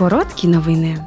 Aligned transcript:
Короткі 0.00 0.48
новини. 0.48 1.04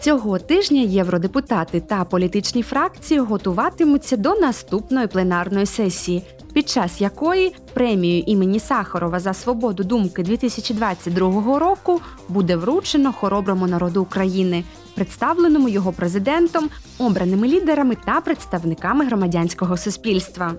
Цього 0.00 0.38
тижня 0.38 0.80
євродепутати 0.80 1.80
та 1.80 2.04
політичні 2.04 2.62
фракції 2.62 3.20
готуватимуться 3.20 4.16
до 4.16 4.34
наступної 4.34 5.06
пленарної 5.06 5.66
сесії, 5.66 6.22
під 6.52 6.68
час 6.68 7.00
якої 7.00 7.54
премію 7.74 8.22
імені 8.26 8.60
Сахарова 8.60 9.20
за 9.20 9.32
свободу 9.34 9.84
думки 9.84 10.22
2022 10.22 11.58
року 11.58 12.00
буде 12.28 12.56
вручено 12.56 13.12
хороброму 13.12 13.66
народу 13.66 14.02
України, 14.02 14.64
представленому 14.94 15.68
його 15.68 15.92
президентом, 15.92 16.68
обраними 16.98 17.48
лідерами 17.48 17.96
та 18.06 18.20
представниками 18.20 19.04
громадянського 19.04 19.76
суспільства. 19.76 20.54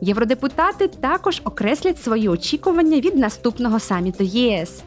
Євродепутати 0.00 0.88
також 0.88 1.40
окреслять 1.44 2.02
свої 2.02 2.28
очікування 2.28 3.00
від 3.00 3.16
наступного 3.16 3.80
саміту 3.80 4.24
ЄС. 4.24 4.82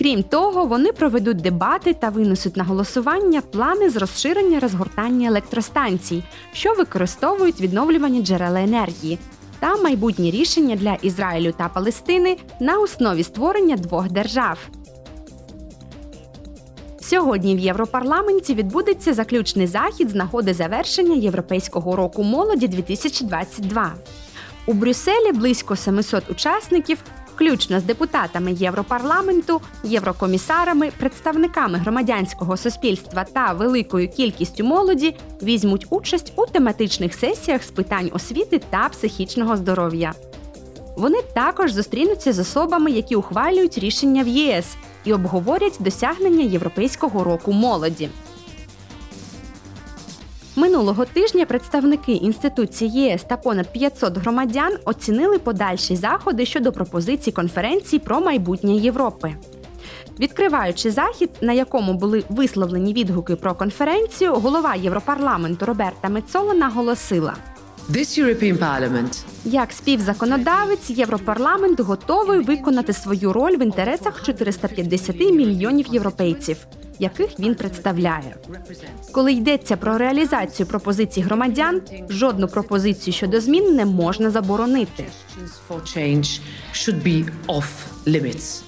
Крім 0.00 0.22
того, 0.22 0.66
вони 0.66 0.92
проведуть 0.92 1.36
дебати 1.36 1.94
та 1.94 2.08
винесуть 2.08 2.56
на 2.56 2.64
голосування 2.64 3.40
плани 3.40 3.90
з 3.90 3.96
розширення 3.96 4.60
розгортання 4.60 5.28
електростанцій, 5.28 6.22
що 6.52 6.74
використовують 6.74 7.60
відновлювані 7.60 8.22
джерела 8.22 8.60
енергії, 8.60 9.18
та 9.58 9.76
майбутні 9.76 10.30
рішення 10.30 10.76
для 10.76 10.94
Ізраїлю 10.94 11.52
та 11.52 11.68
Палестини 11.68 12.36
на 12.60 12.78
основі 12.78 13.22
створення 13.22 13.76
двох 13.76 14.10
держав. 14.10 14.58
Сьогодні 17.00 17.56
в 17.56 17.58
Європарламенті 17.58 18.54
відбудеться 18.54 19.14
заключний 19.14 19.66
захід 19.66 20.10
з 20.10 20.14
нагоди 20.14 20.54
завершення 20.54 21.14
Європейського 21.14 21.96
року 21.96 22.22
молоді 22.22 22.68
2022. 22.68 23.92
У 24.66 24.72
Брюсселі 24.72 25.32
близько 25.32 25.76
700 25.76 26.30
учасників, 26.30 26.98
включно 27.40 27.80
з 27.80 27.84
депутатами 27.84 28.52
Європарламенту, 28.52 29.60
єврокомісарами, 29.84 30.90
представниками 30.98 31.78
громадянського 31.78 32.56
суспільства 32.56 33.24
та 33.24 33.52
великою 33.52 34.08
кількістю 34.08 34.64
молоді, 34.64 35.16
візьмуть 35.42 35.86
участь 35.90 36.32
у 36.36 36.46
тематичних 36.46 37.14
сесіях 37.14 37.62
з 37.62 37.70
питань 37.70 38.10
освіти 38.12 38.60
та 38.70 38.88
психічного 38.88 39.56
здоров'я. 39.56 40.12
Вони 40.96 41.18
також 41.34 41.72
зустрінуться 41.72 42.32
з 42.32 42.38
особами, 42.38 42.90
які 42.90 43.16
ухвалюють 43.16 43.78
рішення 43.78 44.22
в 44.22 44.28
ЄС 44.28 44.66
і 45.04 45.12
обговорять 45.12 45.76
досягнення 45.80 46.44
Європейського 46.44 47.24
року 47.24 47.52
молоді. 47.52 48.08
Минулого 50.60 51.04
тижня 51.04 51.46
представники 51.46 52.12
інституції 52.12 52.90
ЄС 52.90 53.24
та 53.24 53.36
понад 53.36 53.72
500 53.72 54.16
громадян 54.16 54.76
оцінили 54.84 55.38
подальші 55.38 55.96
заходи 55.96 56.46
щодо 56.46 56.72
пропозицій 56.72 57.32
конференції 57.32 58.00
про 58.00 58.20
майбутнє 58.20 58.72
Європи. 58.72 59.34
Відкриваючи 60.18 60.90
захід, 60.90 61.30
на 61.40 61.52
якому 61.52 61.94
були 61.94 62.24
висловлені 62.28 62.92
відгуки 62.92 63.36
про 63.36 63.54
конференцію, 63.54 64.34
голова 64.34 64.74
Європарламенту 64.74 65.66
Роберта 65.66 66.08
Мецола 66.08 66.54
наголосила. 66.54 67.34
This 67.90 68.24
European 68.24 68.58
Parliament 68.58 69.24
Як 69.44 69.72
співзаконодавець, 69.72 70.90
Європарламент 70.90 71.80
готовий 71.80 72.40
виконати 72.40 72.92
свою 72.92 73.32
роль 73.32 73.56
в 73.56 73.62
інтересах 73.62 74.22
450 74.22 75.20
мільйонів 75.20 75.86
європейців, 75.86 76.56
яких 77.00 77.38
він 77.38 77.54
представляє. 77.54 78.36
Коли 79.12 79.32
йдеться 79.32 79.76
про 79.76 79.98
реалізацію 79.98 80.66
пропозицій 80.66 81.20
громадян, 81.20 81.82
жодну 82.08 82.48
пропозицію 82.48 83.14
щодо 83.14 83.40
змін 83.40 83.74
не 83.76 83.84
можна 83.84 84.30
заборонити. 84.30 85.04
suggestions 85.40 85.52
for 85.68 85.80
change 85.96 86.40
should 86.72 87.02
be 87.02 87.24
off 87.46 87.68
limits. 88.06 88.62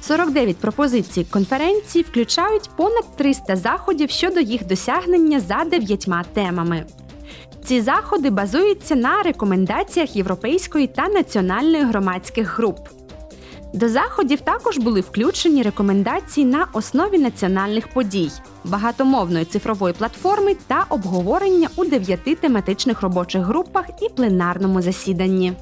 49 0.00 0.56
пропозицій 0.56 1.26
конференції 1.30 2.04
включають 2.10 2.70
понад 2.76 3.16
300 3.16 3.56
заходів 3.56 4.10
щодо 4.10 4.40
їх 4.40 4.66
досягнення 4.66 5.40
за 5.40 5.64
дев'ятьма 5.64 6.24
темами. 6.34 6.86
Ці 7.64 7.80
заходи 7.80 8.30
базуються 8.30 8.94
на 8.94 9.22
рекомендаціях 9.22 10.16
європейської 10.16 10.86
та 10.86 11.08
національної 11.08 11.84
громадських 11.84 12.58
груп. 12.58 12.78
До 13.72 13.88
заходів 13.88 14.40
також 14.40 14.78
були 14.78 15.00
включені 15.00 15.62
рекомендації 15.62 16.46
на 16.46 16.66
основі 16.72 17.18
національних 17.18 17.88
подій, 17.88 18.30
багатомовної 18.64 19.44
цифрової 19.44 19.94
платформи 19.94 20.56
та 20.66 20.84
обговорення 20.88 21.68
у 21.76 21.84
дев'яти 21.84 22.34
тематичних 22.34 23.02
робочих 23.02 23.42
групах 23.42 23.84
і 24.02 24.08
пленарному 24.08 24.82
засіданні. 24.82 25.52